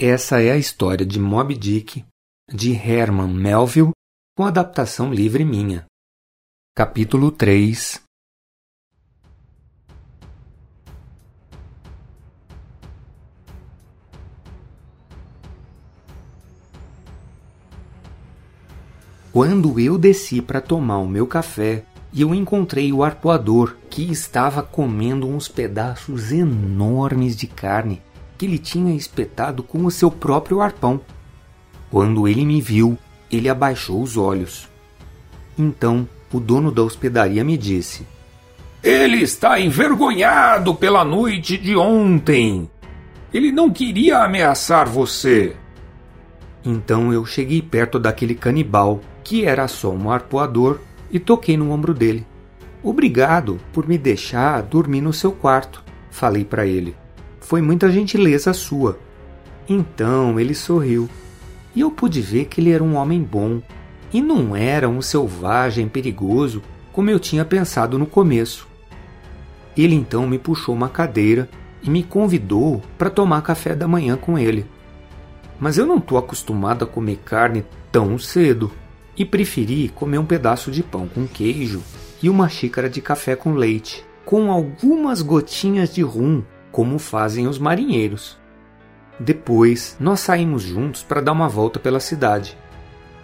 Essa 0.00 0.40
é 0.40 0.52
a 0.52 0.56
história 0.56 1.04
de 1.04 1.18
Moby 1.18 1.56
Dick, 1.56 2.04
de 2.48 2.72
Herman 2.72 3.34
Melville, 3.34 3.90
com 4.36 4.46
adaptação 4.46 5.12
livre 5.12 5.44
minha. 5.44 5.86
Capítulo 6.72 7.32
3 7.32 8.00
Quando 19.32 19.80
eu 19.80 19.98
desci 19.98 20.40
para 20.40 20.60
tomar 20.60 20.98
o 20.98 21.08
meu 21.08 21.26
café, 21.26 21.84
eu 22.16 22.32
encontrei 22.32 22.92
o 22.92 23.02
arpoador 23.02 23.76
que 23.90 24.12
estava 24.12 24.62
comendo 24.62 25.26
uns 25.26 25.48
pedaços 25.48 26.30
enormes 26.30 27.36
de 27.36 27.48
carne 27.48 28.00
que 28.38 28.46
ele 28.46 28.58
tinha 28.58 28.94
espetado 28.94 29.64
com 29.64 29.84
o 29.84 29.90
seu 29.90 30.10
próprio 30.10 30.60
arpão. 30.60 31.00
Quando 31.90 32.28
ele 32.28 32.44
me 32.46 32.60
viu, 32.60 32.96
ele 33.30 33.48
abaixou 33.48 34.00
os 34.00 34.16
olhos. 34.16 34.68
Então 35.58 36.08
o 36.32 36.38
dono 36.38 36.70
da 36.70 36.82
hospedaria 36.82 37.42
me 37.42 37.58
disse: 37.58 38.06
Ele 38.82 39.22
está 39.22 39.58
envergonhado 39.58 40.74
pela 40.74 41.04
noite 41.04 41.58
de 41.58 41.76
ontem. 41.76 42.70
Ele 43.34 43.50
não 43.50 43.70
queria 43.70 44.18
ameaçar 44.18 44.88
você. 44.88 45.56
Então 46.64 47.12
eu 47.12 47.24
cheguei 47.26 47.60
perto 47.60 47.98
daquele 47.98 48.34
canibal, 48.34 49.00
que 49.24 49.44
era 49.44 49.66
só 49.68 49.90
um 49.90 50.10
arpoador, 50.10 50.78
e 51.10 51.18
toquei 51.18 51.56
no 51.56 51.70
ombro 51.72 51.92
dele. 51.92 52.26
Obrigado 52.82 53.58
por 53.72 53.86
me 53.88 53.98
deixar 53.98 54.62
dormir 54.62 55.00
no 55.00 55.12
seu 55.12 55.32
quarto, 55.32 55.82
falei 56.10 56.44
para 56.44 56.66
ele. 56.66 56.94
Foi 57.48 57.62
muita 57.62 57.90
gentileza 57.90 58.52
sua. 58.52 58.98
Então 59.66 60.38
ele 60.38 60.54
sorriu, 60.54 61.08
e 61.74 61.80
eu 61.80 61.90
pude 61.90 62.20
ver 62.20 62.44
que 62.44 62.60
ele 62.60 62.72
era 62.72 62.84
um 62.84 62.94
homem 62.94 63.22
bom 63.22 63.62
e 64.12 64.20
não 64.20 64.54
era 64.54 64.86
um 64.86 65.00
selvagem 65.00 65.88
perigoso 65.88 66.62
como 66.92 67.08
eu 67.08 67.18
tinha 67.18 67.46
pensado 67.46 67.98
no 67.98 68.04
começo. 68.04 68.68
Ele 69.74 69.94
então 69.94 70.26
me 70.26 70.38
puxou 70.38 70.74
uma 70.74 70.90
cadeira 70.90 71.48
e 71.82 71.88
me 71.88 72.02
convidou 72.02 72.82
para 72.98 73.08
tomar 73.08 73.40
café 73.40 73.74
da 73.74 73.88
manhã 73.88 74.14
com 74.14 74.38
ele. 74.38 74.66
Mas 75.58 75.78
eu 75.78 75.86
não 75.86 75.96
estou 75.96 76.18
acostumado 76.18 76.84
a 76.84 76.86
comer 76.86 77.18
carne 77.24 77.64
tão 77.90 78.18
cedo 78.18 78.70
e 79.16 79.24
preferi 79.24 79.88
comer 79.88 80.18
um 80.18 80.26
pedaço 80.26 80.70
de 80.70 80.82
pão 80.82 81.08
com 81.08 81.26
queijo 81.26 81.82
e 82.22 82.28
uma 82.28 82.46
xícara 82.46 82.90
de 82.90 83.00
café 83.00 83.34
com 83.34 83.54
leite, 83.54 84.04
com 84.22 84.52
algumas 84.52 85.22
gotinhas 85.22 85.94
de 85.94 86.02
rum 86.02 86.42
como 86.70 86.98
fazem 86.98 87.46
os 87.46 87.58
marinheiros. 87.58 88.38
Depois, 89.18 89.96
nós 89.98 90.20
saímos 90.20 90.62
juntos 90.62 91.02
para 91.02 91.20
dar 91.20 91.32
uma 91.32 91.48
volta 91.48 91.80
pela 91.80 91.98
cidade. 92.00 92.56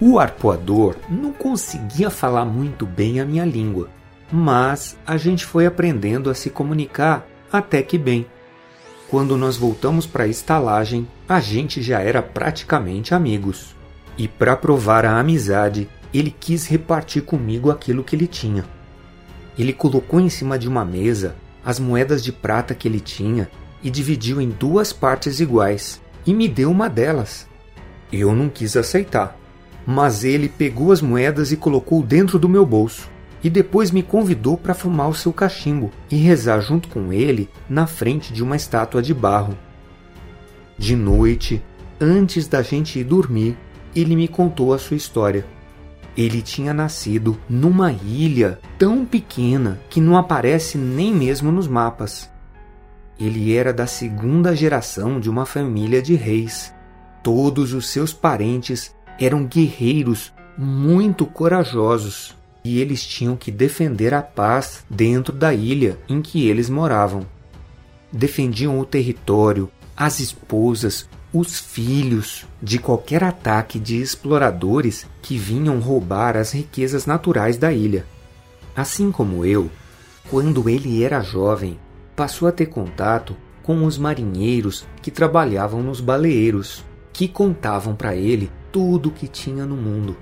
O 0.00 0.18
arpoador 0.18 0.96
não 1.08 1.32
conseguia 1.32 2.10
falar 2.10 2.44
muito 2.44 2.84
bem 2.84 3.20
a 3.20 3.24
minha 3.24 3.44
língua, 3.44 3.88
mas 4.30 4.98
a 5.06 5.16
gente 5.16 5.44
foi 5.44 5.64
aprendendo 5.64 6.28
a 6.28 6.34
se 6.34 6.50
comunicar 6.50 7.26
até 7.52 7.82
que 7.82 7.96
bem. 7.96 8.26
Quando 9.08 9.36
nós 9.36 9.56
voltamos 9.56 10.04
para 10.06 10.24
a 10.24 10.28
estalagem, 10.28 11.06
a 11.28 11.38
gente 11.38 11.80
já 11.80 12.00
era 12.00 12.20
praticamente 12.20 13.14
amigos. 13.14 13.76
E 14.18 14.26
para 14.26 14.56
provar 14.56 15.04
a 15.04 15.18
amizade, 15.18 15.88
ele 16.12 16.30
quis 16.30 16.66
repartir 16.66 17.22
comigo 17.22 17.70
aquilo 17.70 18.02
que 18.02 18.16
ele 18.16 18.26
tinha. 18.26 18.64
Ele 19.56 19.72
colocou 19.72 20.18
em 20.18 20.28
cima 20.28 20.58
de 20.58 20.68
uma 20.68 20.84
mesa 20.84 21.36
as 21.66 21.80
moedas 21.80 22.22
de 22.22 22.30
prata 22.30 22.76
que 22.76 22.86
ele 22.86 23.00
tinha 23.00 23.50
e 23.82 23.90
dividiu 23.90 24.40
em 24.40 24.48
duas 24.48 24.92
partes 24.92 25.40
iguais 25.40 26.00
e 26.24 26.32
me 26.32 26.46
deu 26.48 26.70
uma 26.70 26.88
delas. 26.88 27.48
Eu 28.12 28.36
não 28.36 28.48
quis 28.48 28.76
aceitar, 28.76 29.36
mas 29.84 30.22
ele 30.22 30.48
pegou 30.48 30.92
as 30.92 31.02
moedas 31.02 31.50
e 31.50 31.56
colocou 31.56 32.04
dentro 32.04 32.38
do 32.38 32.48
meu 32.48 32.64
bolso 32.64 33.10
e 33.42 33.50
depois 33.50 33.90
me 33.90 34.00
convidou 34.00 34.56
para 34.56 34.74
fumar 34.74 35.08
o 35.08 35.14
seu 35.14 35.32
cachimbo 35.32 35.90
e 36.08 36.14
rezar 36.16 36.60
junto 36.60 36.88
com 36.88 37.12
ele 37.12 37.48
na 37.68 37.86
frente 37.88 38.32
de 38.32 38.44
uma 38.44 38.54
estátua 38.54 39.02
de 39.02 39.12
barro. 39.12 39.58
De 40.78 40.94
noite, 40.94 41.60
antes 42.00 42.46
da 42.46 42.62
gente 42.62 43.00
ir 43.00 43.04
dormir, 43.04 43.56
ele 43.94 44.14
me 44.14 44.28
contou 44.28 44.72
a 44.72 44.78
sua 44.78 44.96
história. 44.96 45.44
Ele 46.16 46.40
tinha 46.40 46.72
nascido 46.72 47.38
numa 47.48 47.92
ilha 47.92 48.58
tão 48.78 49.04
pequena 49.04 49.78
que 49.90 50.00
não 50.00 50.16
aparece 50.16 50.78
nem 50.78 51.12
mesmo 51.12 51.52
nos 51.52 51.68
mapas. 51.68 52.30
Ele 53.20 53.54
era 53.54 53.72
da 53.72 53.86
segunda 53.86 54.56
geração 54.56 55.20
de 55.20 55.28
uma 55.28 55.44
família 55.44 56.00
de 56.00 56.14
reis. 56.14 56.72
Todos 57.22 57.74
os 57.74 57.88
seus 57.88 58.12
parentes 58.12 58.94
eram 59.20 59.44
guerreiros 59.44 60.32
muito 60.56 61.26
corajosos 61.26 62.34
e 62.64 62.80
eles 62.80 63.06
tinham 63.06 63.36
que 63.36 63.50
defender 63.50 64.14
a 64.14 64.22
paz 64.22 64.84
dentro 64.88 65.32
da 65.32 65.54
ilha 65.54 65.98
em 66.08 66.22
que 66.22 66.48
eles 66.48 66.68
moravam. 66.68 67.26
Defendiam 68.12 68.78
o 68.80 68.84
território, 68.84 69.70
as 69.96 70.20
esposas, 70.20 71.08
os 71.38 71.60
filhos 71.60 72.46
de 72.62 72.78
qualquer 72.78 73.22
ataque 73.22 73.78
de 73.78 74.00
exploradores 74.00 75.06
que 75.20 75.36
vinham 75.36 75.78
roubar 75.80 76.36
as 76.36 76.52
riquezas 76.52 77.04
naturais 77.04 77.58
da 77.58 77.72
ilha. 77.72 78.06
Assim 78.74 79.12
como 79.12 79.44
eu, 79.44 79.70
quando 80.30 80.68
ele 80.68 81.02
era 81.02 81.20
jovem, 81.20 81.78
passou 82.14 82.48
a 82.48 82.52
ter 82.52 82.66
contato 82.66 83.36
com 83.62 83.84
os 83.84 83.98
marinheiros 83.98 84.86
que 85.02 85.10
trabalhavam 85.10 85.82
nos 85.82 86.00
baleeiros, 86.00 86.84
que 87.12 87.28
contavam 87.28 87.94
para 87.94 88.14
ele 88.14 88.50
tudo 88.72 89.10
o 89.10 89.12
que 89.12 89.28
tinha 89.28 89.66
no 89.66 89.76
mundo. 89.76 90.16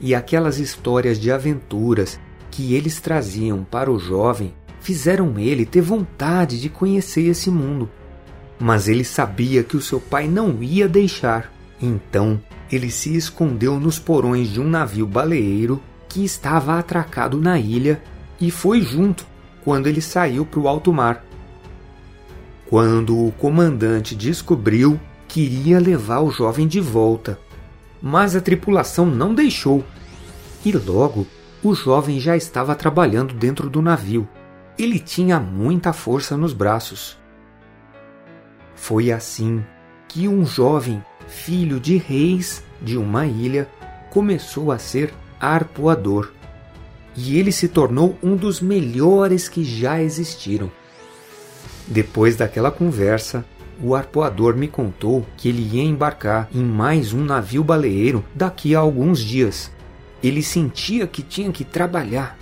E 0.00 0.14
aquelas 0.14 0.58
histórias 0.58 1.18
de 1.18 1.32
aventuras 1.32 2.20
que 2.50 2.74
eles 2.74 3.00
traziam 3.00 3.64
para 3.64 3.90
o 3.90 3.98
jovem 3.98 4.54
fizeram 4.80 5.38
ele 5.38 5.64
ter 5.64 5.80
vontade 5.80 6.60
de 6.60 6.68
conhecer 6.68 7.22
esse 7.22 7.50
mundo 7.50 7.88
mas 8.58 8.88
ele 8.88 9.04
sabia 9.04 9.62
que 9.62 9.76
o 9.76 9.80
seu 9.80 10.00
pai 10.00 10.28
não 10.28 10.62
ia 10.62 10.88
deixar. 10.88 11.52
Então, 11.80 12.40
ele 12.70 12.90
se 12.90 13.16
escondeu 13.16 13.78
nos 13.78 13.98
porões 13.98 14.48
de 14.48 14.60
um 14.60 14.68
navio 14.68 15.06
baleeiro 15.06 15.82
que 16.08 16.24
estava 16.24 16.78
atracado 16.78 17.40
na 17.40 17.58
ilha 17.58 18.02
e 18.40 18.50
foi 18.50 18.80
junto 18.80 19.26
quando 19.64 19.86
ele 19.86 20.00
saiu 20.00 20.46
para 20.46 20.60
o 20.60 20.68
alto 20.68 20.92
mar. 20.92 21.24
Quando 22.68 23.26
o 23.26 23.32
comandante 23.32 24.14
descobriu, 24.14 24.98
queria 25.28 25.78
levar 25.78 26.20
o 26.20 26.30
jovem 26.30 26.66
de 26.66 26.80
volta, 26.80 27.38
mas 28.00 28.34
a 28.34 28.40
tripulação 28.40 29.06
não 29.06 29.34
deixou. 29.34 29.84
E 30.64 30.72
logo, 30.72 31.26
o 31.62 31.74
jovem 31.74 32.20
já 32.20 32.36
estava 32.36 32.74
trabalhando 32.74 33.34
dentro 33.34 33.68
do 33.68 33.82
navio. 33.82 34.28
Ele 34.78 34.98
tinha 34.98 35.38
muita 35.38 35.92
força 35.92 36.36
nos 36.36 36.52
braços 36.52 37.16
foi 38.84 39.10
assim 39.10 39.64
que 40.06 40.28
um 40.28 40.44
jovem 40.44 41.02
filho 41.26 41.80
de 41.80 41.96
reis 41.96 42.62
de 42.82 42.98
uma 42.98 43.26
ilha 43.26 43.66
começou 44.10 44.70
a 44.70 44.78
ser 44.78 45.10
arpoador. 45.40 46.30
E 47.16 47.38
ele 47.38 47.50
se 47.50 47.66
tornou 47.66 48.18
um 48.22 48.36
dos 48.36 48.60
melhores 48.60 49.48
que 49.48 49.64
já 49.64 50.02
existiram. 50.02 50.70
Depois 51.86 52.36
daquela 52.36 52.70
conversa, 52.70 53.42
o 53.82 53.94
arpoador 53.94 54.54
me 54.54 54.68
contou 54.68 55.24
que 55.34 55.48
ele 55.48 55.78
ia 55.78 55.82
embarcar 55.82 56.50
em 56.54 56.62
mais 56.62 57.14
um 57.14 57.24
navio 57.24 57.64
baleeiro 57.64 58.22
daqui 58.34 58.74
a 58.76 58.80
alguns 58.80 59.18
dias. 59.18 59.70
Ele 60.22 60.42
sentia 60.42 61.06
que 61.06 61.22
tinha 61.22 61.50
que 61.50 61.64
trabalhar. 61.64 62.36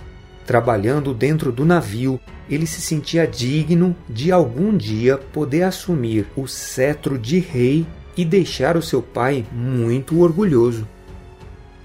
Trabalhando 0.45 1.13
dentro 1.13 1.51
do 1.51 1.63
navio, 1.63 2.19
ele 2.49 2.67
se 2.67 2.81
sentia 2.81 3.25
digno 3.25 3.95
de 4.09 4.31
algum 4.31 4.75
dia 4.75 5.17
poder 5.17 5.63
assumir 5.63 6.27
o 6.35 6.47
cetro 6.47 7.17
de 7.17 7.39
rei 7.39 7.85
e 8.17 8.25
deixar 8.25 8.75
o 8.75 8.81
seu 8.81 9.01
pai 9.01 9.45
muito 9.51 10.19
orgulhoso. 10.19 10.87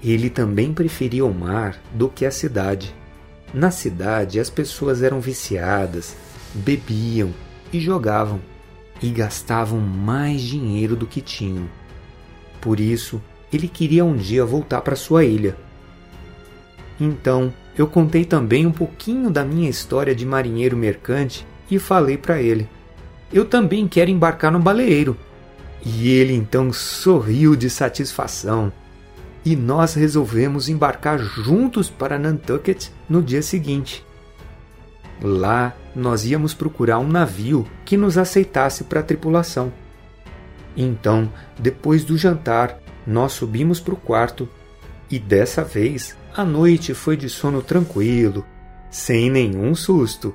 Ele 0.03 0.29
também 0.29 0.73
preferia 0.73 1.25
o 1.25 1.33
mar 1.33 1.77
do 1.93 2.09
que 2.09 2.25
a 2.25 2.31
cidade. 2.31 2.93
Na 3.53 3.71
cidade, 3.71 4.39
as 4.39 4.49
pessoas 4.49 5.01
eram 5.01 5.19
viciadas, 5.19 6.15
bebiam 6.53 7.33
e 7.73 7.79
jogavam, 7.79 8.39
e 9.01 9.09
gastavam 9.09 9.79
mais 9.79 10.41
dinheiro 10.41 10.95
do 10.95 11.07
que 11.07 11.21
tinham. 11.21 11.67
Por 12.61 12.79
isso, 12.79 13.21
ele 13.51 13.67
queria 13.67 14.05
um 14.05 14.15
dia 14.15 14.45
voltar 14.45 14.81
para 14.81 14.95
sua 14.95 15.23
ilha. 15.23 15.55
Então, 16.99 17.53
eu 17.79 17.87
contei 17.87 18.25
também 18.25 18.67
um 18.67 18.73
pouquinho 18.73 19.29
da 19.31 19.45
minha 19.45 19.69
história 19.69 20.13
de 20.13 20.25
marinheiro 20.25 20.75
mercante 20.75 21.47
e 21.71 21.79
falei 21.79 22.17
para 22.17 22.41
ele: 22.41 22.67
Eu 23.31 23.45
também 23.45 23.87
quero 23.87 24.11
embarcar 24.11 24.51
no 24.51 24.59
baleeiro. 24.59 25.15
E 25.85 26.09
ele 26.09 26.33
então 26.33 26.73
sorriu 26.73 27.55
de 27.55 27.69
satisfação. 27.69 28.69
E 29.45 29.55
nós 29.55 29.93
resolvemos 29.93 30.67
embarcar 30.67 31.19
juntos 31.19 31.89
para 31.89 32.19
Nantucket 32.19 32.89
no 33.07 33.23
dia 33.23 33.41
seguinte. 33.41 34.05
Lá 35.23 35.73
nós 35.95 36.25
íamos 36.25 36.53
procurar 36.53 36.99
um 36.99 37.07
navio 37.07 37.65
que 37.85 37.95
nos 37.95 38.17
aceitasse 38.17 38.83
para 38.83 38.99
a 38.99 39.03
tripulação. 39.03 39.71
Então, 40.75 41.31
depois 41.57 42.03
do 42.03 42.17
jantar, 42.17 42.77
nós 43.07 43.31
subimos 43.31 43.79
para 43.79 43.93
o 43.93 43.97
quarto 43.97 44.49
e 45.09 45.17
dessa 45.17 45.63
vez 45.63 46.18
a 46.33 46.45
noite 46.45 46.93
foi 46.93 47.17
de 47.17 47.29
sono 47.29 47.61
tranquilo, 47.61 48.45
sem 48.89 49.29
nenhum 49.29 49.73
susto. 49.75 50.33